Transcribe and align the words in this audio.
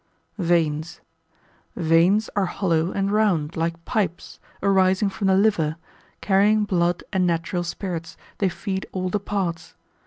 Veins.] 0.39 0.99
Veins 1.75 2.27
are 2.35 2.47
hollow 2.47 2.91
and 2.91 3.11
round, 3.11 3.55
like 3.55 3.85
pipes, 3.85 4.39
arising 4.63 5.09
from 5.09 5.27
the 5.27 5.35
liver, 5.35 5.75
carrying 6.21 6.63
blood 6.63 7.03
and 7.13 7.27
natural 7.27 7.63
spirits; 7.63 8.17
they 8.39 8.49
feed 8.49 8.87
all 8.93 9.09
the 9.09 9.19
parts. 9.19 9.75